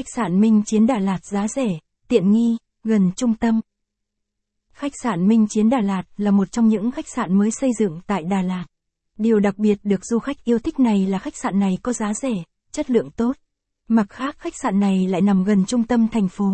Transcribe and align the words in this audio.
Khách 0.00 0.14
sạn 0.16 0.40
Minh 0.40 0.62
Chiến 0.66 0.86
Đà 0.86 0.98
Lạt 0.98 1.24
giá 1.24 1.48
rẻ, 1.48 1.78
tiện 2.08 2.30
nghi, 2.30 2.56
gần 2.84 3.10
trung 3.16 3.34
tâm. 3.34 3.60
Khách 4.72 4.92
sạn 5.02 5.28
Minh 5.28 5.46
Chiến 5.50 5.70
Đà 5.70 5.80
Lạt 5.80 6.02
là 6.16 6.30
một 6.30 6.52
trong 6.52 6.68
những 6.68 6.90
khách 6.90 7.08
sạn 7.08 7.38
mới 7.38 7.50
xây 7.50 7.70
dựng 7.78 8.00
tại 8.06 8.22
Đà 8.30 8.42
Lạt. 8.42 8.64
Điều 9.18 9.40
đặc 9.40 9.58
biệt 9.58 9.78
được 9.82 10.04
du 10.04 10.18
khách 10.18 10.44
yêu 10.44 10.58
thích 10.58 10.80
này 10.80 11.06
là 11.06 11.18
khách 11.18 11.36
sạn 11.36 11.58
này 11.58 11.78
có 11.82 11.92
giá 11.92 12.14
rẻ, 12.14 12.30
chất 12.72 12.90
lượng 12.90 13.10
tốt. 13.10 13.32
Mặt 13.88 14.06
khác 14.10 14.36
khách 14.38 14.56
sạn 14.62 14.80
này 14.80 15.06
lại 15.08 15.20
nằm 15.20 15.44
gần 15.44 15.64
trung 15.66 15.84
tâm 15.84 16.08
thành 16.08 16.28
phố. 16.28 16.52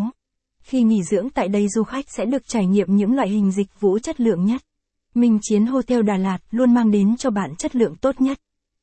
Khi 0.60 0.82
nghỉ 0.82 1.02
dưỡng 1.02 1.30
tại 1.30 1.48
đây 1.48 1.68
du 1.68 1.82
khách 1.82 2.04
sẽ 2.08 2.24
được 2.24 2.48
trải 2.48 2.66
nghiệm 2.66 2.96
những 2.96 3.14
loại 3.14 3.28
hình 3.28 3.52
dịch 3.52 3.80
vụ 3.80 3.98
chất 3.98 4.20
lượng 4.20 4.44
nhất. 4.44 4.62
Minh 5.14 5.38
Chiến 5.42 5.66
Hotel 5.66 6.02
Đà 6.02 6.16
Lạt 6.16 6.38
luôn 6.50 6.74
mang 6.74 6.90
đến 6.90 7.16
cho 7.16 7.30
bạn 7.30 7.56
chất 7.58 7.76
lượng 7.76 7.96
tốt 7.96 8.20
nhất. 8.20 8.40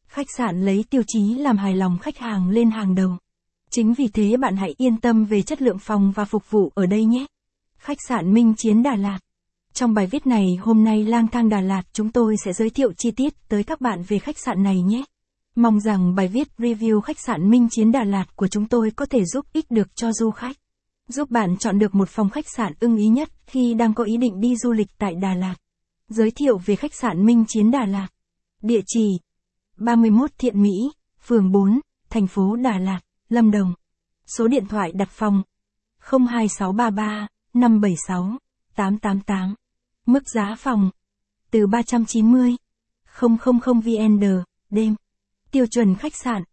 Khách 0.07 0.27
sạn 0.37 0.65
lấy 0.65 0.85
tiêu 0.89 1.01
chí 1.07 1.35
làm 1.35 1.57
hài 1.57 1.75
lòng 1.75 1.97
khách 2.01 2.17
hàng 2.17 2.49
lên 2.49 2.71
hàng 2.71 2.95
đầu. 2.95 3.17
Chính 3.75 3.93
vì 3.93 4.07
thế 4.07 4.37
bạn 4.37 4.55
hãy 4.55 4.75
yên 4.77 4.97
tâm 4.97 5.25
về 5.25 5.41
chất 5.41 5.61
lượng 5.61 5.79
phòng 5.79 6.11
và 6.15 6.25
phục 6.25 6.51
vụ 6.51 6.71
ở 6.75 6.85
đây 6.85 7.05
nhé. 7.05 7.25
Khách 7.77 7.97
sạn 8.07 8.33
Minh 8.33 8.53
Chiến 8.57 8.83
Đà 8.83 8.95
Lạt 8.95 9.19
Trong 9.73 9.93
bài 9.93 10.07
viết 10.07 10.27
này 10.27 10.45
hôm 10.61 10.83
nay 10.83 11.03
lang 11.03 11.27
thang 11.27 11.49
Đà 11.49 11.61
Lạt 11.61 11.83
chúng 11.93 12.11
tôi 12.11 12.35
sẽ 12.45 12.53
giới 12.53 12.69
thiệu 12.69 12.93
chi 12.93 13.11
tiết 13.11 13.33
tới 13.49 13.63
các 13.63 13.81
bạn 13.81 14.03
về 14.07 14.19
khách 14.19 14.37
sạn 14.37 14.63
này 14.63 14.81
nhé. 14.81 15.03
Mong 15.55 15.79
rằng 15.79 16.15
bài 16.15 16.27
viết 16.27 16.47
review 16.57 17.01
khách 17.01 17.19
sạn 17.19 17.49
Minh 17.49 17.67
Chiến 17.71 17.91
Đà 17.91 18.03
Lạt 18.03 18.35
của 18.35 18.47
chúng 18.47 18.67
tôi 18.67 18.91
có 18.91 19.05
thể 19.05 19.25
giúp 19.25 19.45
ích 19.53 19.71
được 19.71 19.95
cho 19.95 20.13
du 20.13 20.31
khách. 20.31 20.57
Giúp 21.07 21.31
bạn 21.31 21.57
chọn 21.57 21.79
được 21.79 21.95
một 21.95 22.09
phòng 22.09 22.29
khách 22.29 22.49
sạn 22.55 22.73
ưng 22.79 22.97
ý 22.97 23.07
nhất 23.07 23.29
khi 23.47 23.73
đang 23.73 23.93
có 23.93 24.03
ý 24.03 24.17
định 24.17 24.39
đi 24.39 24.55
du 24.55 24.71
lịch 24.71 24.97
tại 24.97 25.15
Đà 25.21 25.33
Lạt. 25.33 25.55
Giới 26.09 26.31
thiệu 26.31 26.57
về 26.57 26.75
khách 26.75 26.93
sạn 26.93 27.25
Minh 27.25 27.45
Chiến 27.47 27.71
Đà 27.71 27.85
Lạt. 27.85 28.07
Địa 28.61 28.81
chỉ 28.87 29.07
31 29.77 30.31
Thiện 30.37 30.61
Mỹ, 30.61 30.71
phường 31.27 31.51
4, 31.51 31.79
thành 32.09 32.27
phố 32.27 32.55
Đà 32.55 32.77
Lạt, 32.77 32.99
Lâm 33.33 33.51
Đồng. 33.51 33.73
Số 34.37 34.47
điện 34.47 34.65
thoại 34.69 34.91
đặt 34.95 35.09
phòng 35.09 35.41
02633 35.99 37.27
576 37.53 38.37
888. 38.75 39.55
Mức 40.05 40.29
giá 40.29 40.55
phòng 40.57 40.89
từ 41.51 41.67
390 41.67 42.55
000 43.05 43.79
VND 43.81 44.25
đêm. 44.69 44.95
Tiêu 45.51 45.65
chuẩn 45.65 45.95
khách 45.95 46.15
sạn 46.15 46.43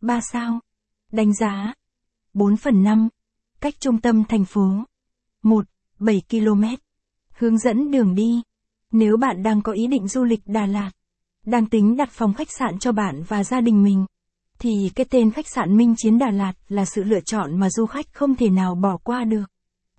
3 0.00 0.20
sao. 0.32 0.60
Đánh 1.12 1.34
giá 1.34 1.74
4 2.34 2.56
phần 2.56 2.82
5. 2.82 3.08
Cách 3.60 3.74
trung 3.80 4.00
tâm 4.00 4.24
thành 4.24 4.44
phố 4.44 4.84
1. 5.42 5.66
7 5.98 6.22
km. 6.30 6.64
Hướng 7.30 7.58
dẫn 7.58 7.90
đường 7.90 8.14
đi. 8.14 8.42
Nếu 8.90 9.16
bạn 9.16 9.42
đang 9.42 9.62
có 9.62 9.72
ý 9.72 9.86
định 9.86 10.08
du 10.08 10.24
lịch 10.24 10.40
Đà 10.46 10.66
Lạt, 10.66 10.90
đang 11.46 11.66
tính 11.66 11.96
đặt 11.96 12.10
phòng 12.10 12.34
khách 12.34 12.50
sạn 12.58 12.78
cho 12.78 12.92
bạn 12.92 13.22
và 13.28 13.44
gia 13.44 13.60
đình 13.60 13.82
mình, 13.82 14.06
thì 14.60 14.90
cái 14.94 15.06
tên 15.10 15.30
khách 15.30 15.48
sạn 15.48 15.76
Minh 15.76 15.94
Chiến 15.96 16.18
Đà 16.18 16.30
Lạt 16.30 16.52
là 16.68 16.84
sự 16.84 17.04
lựa 17.04 17.20
chọn 17.20 17.60
mà 17.60 17.70
du 17.70 17.86
khách 17.86 18.06
không 18.12 18.34
thể 18.34 18.50
nào 18.50 18.74
bỏ 18.74 18.96
qua 18.96 19.24
được. 19.24 19.44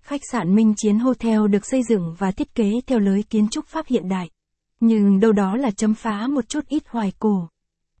Khách 0.02 0.20
sạn 0.32 0.54
Minh 0.54 0.74
Chiến 0.76 0.98
Hotel 0.98 1.48
được 1.50 1.66
xây 1.66 1.82
dựng 1.88 2.14
và 2.18 2.30
thiết 2.30 2.54
kế 2.54 2.70
theo 2.86 2.98
lối 2.98 3.24
kiến 3.30 3.48
trúc 3.48 3.66
Pháp 3.66 3.86
hiện 3.86 4.08
đại. 4.08 4.30
Nhưng 4.80 5.20
đâu 5.20 5.32
đó 5.32 5.56
là 5.56 5.70
chấm 5.70 5.94
phá 5.94 6.26
một 6.26 6.48
chút 6.48 6.66
ít 6.68 6.82
hoài 6.88 7.12
cổ. 7.18 7.48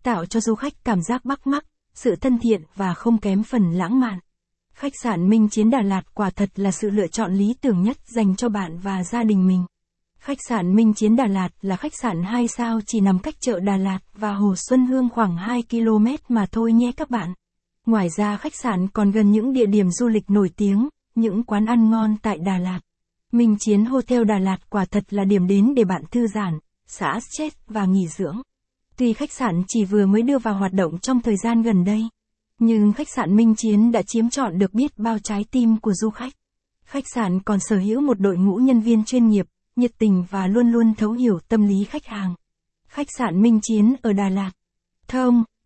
Tạo 0.02 0.26
cho 0.26 0.40
du 0.40 0.54
khách 0.54 0.84
cảm 0.84 1.02
giác 1.02 1.24
bắt 1.24 1.46
mắt, 1.46 1.64
sự 1.94 2.16
thân 2.16 2.38
thiện 2.38 2.62
và 2.74 2.94
không 2.94 3.18
kém 3.18 3.42
phần 3.42 3.70
lãng 3.70 4.00
mạn. 4.00 4.18
Khách 4.74 4.92
sạn 5.02 5.28
Minh 5.28 5.48
Chiến 5.48 5.70
Đà 5.70 5.82
Lạt 5.82 6.14
quả 6.14 6.30
thật 6.30 6.50
là 6.56 6.70
sự 6.70 6.90
lựa 6.90 7.06
chọn 7.06 7.34
lý 7.34 7.54
tưởng 7.60 7.82
nhất 7.82 7.96
dành 8.04 8.36
cho 8.36 8.48
bạn 8.48 8.78
và 8.78 9.04
gia 9.04 9.22
đình 9.22 9.46
mình. 9.46 9.64
Khách 10.24 10.38
sạn 10.48 10.74
Minh 10.74 10.94
Chiến 10.94 11.16
Đà 11.16 11.26
Lạt 11.26 11.48
là 11.62 11.76
khách 11.76 11.92
sạn 12.02 12.22
2 12.22 12.48
sao 12.48 12.80
chỉ 12.86 13.00
nằm 13.00 13.18
cách 13.18 13.34
chợ 13.40 13.60
Đà 13.60 13.76
Lạt 13.76 13.98
và 14.14 14.34
Hồ 14.34 14.54
Xuân 14.56 14.86
Hương 14.86 15.08
khoảng 15.08 15.36
2 15.36 15.62
km 15.70 16.06
mà 16.28 16.46
thôi 16.52 16.72
nhé 16.72 16.92
các 16.96 17.10
bạn. 17.10 17.34
Ngoài 17.86 18.08
ra 18.16 18.36
khách 18.36 18.54
sạn 18.54 18.88
còn 18.88 19.10
gần 19.10 19.30
những 19.30 19.52
địa 19.52 19.66
điểm 19.66 19.90
du 19.90 20.08
lịch 20.08 20.30
nổi 20.30 20.50
tiếng, 20.56 20.88
những 21.14 21.42
quán 21.42 21.66
ăn 21.66 21.90
ngon 21.90 22.16
tại 22.22 22.38
Đà 22.38 22.58
Lạt. 22.58 22.80
Minh 23.32 23.56
Chiến 23.60 23.84
Hotel 23.84 24.24
Đà 24.24 24.38
Lạt 24.38 24.70
quả 24.70 24.84
thật 24.84 25.04
là 25.10 25.24
điểm 25.24 25.46
đến 25.46 25.74
để 25.74 25.84
bạn 25.84 26.02
thư 26.10 26.26
giãn, 26.26 26.58
xả 26.86 27.20
stress 27.20 27.56
và 27.66 27.84
nghỉ 27.84 28.06
dưỡng. 28.08 28.40
Tuy 28.96 29.12
khách 29.12 29.32
sạn 29.32 29.62
chỉ 29.68 29.84
vừa 29.84 30.06
mới 30.06 30.22
đưa 30.22 30.38
vào 30.38 30.54
hoạt 30.54 30.72
động 30.72 30.98
trong 30.98 31.20
thời 31.20 31.36
gian 31.44 31.62
gần 31.62 31.84
đây, 31.84 32.02
nhưng 32.58 32.92
khách 32.92 33.08
sạn 33.16 33.36
Minh 33.36 33.54
Chiến 33.56 33.92
đã 33.92 34.02
chiếm 34.02 34.30
trọn 34.30 34.58
được 34.58 34.74
biết 34.74 34.98
bao 34.98 35.18
trái 35.18 35.44
tim 35.50 35.76
của 35.76 35.92
du 35.92 36.10
khách. 36.10 36.32
Khách 36.84 37.04
sạn 37.14 37.40
còn 37.40 37.58
sở 37.60 37.76
hữu 37.76 38.00
một 38.00 38.20
đội 38.20 38.36
ngũ 38.36 38.56
nhân 38.56 38.80
viên 38.80 39.04
chuyên 39.04 39.28
nghiệp, 39.28 39.46
nhiệt 39.76 39.90
tình 39.98 40.24
và 40.30 40.46
luôn 40.46 40.70
luôn 40.70 40.94
thấu 40.94 41.12
hiểu 41.12 41.38
tâm 41.48 41.66
lý 41.66 41.84
khách 41.84 42.06
hàng. 42.06 42.34
Khách 42.88 43.06
sạn 43.18 43.42
Minh 43.42 43.60
Chiến 43.62 43.94
ở 44.02 44.12
Đà 44.12 44.28
Lạt. 44.28 44.50
Thơm. 45.08 45.44